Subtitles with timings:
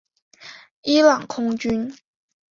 [0.81, 1.95] 伊朗空军。